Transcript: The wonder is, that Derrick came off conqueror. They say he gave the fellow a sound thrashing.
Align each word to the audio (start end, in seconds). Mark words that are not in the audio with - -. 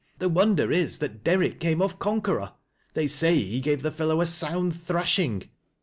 The 0.17 0.29
wonder 0.29 0.71
is, 0.71 0.97
that 0.97 1.23
Derrick 1.23 1.59
came 1.59 1.79
off 1.79 1.99
conqueror. 1.99 2.53
They 2.95 3.05
say 3.05 3.35
he 3.35 3.59
gave 3.61 3.83
the 3.83 3.91
fellow 3.91 4.19
a 4.19 4.25
sound 4.25 4.81
thrashing. 4.81 5.43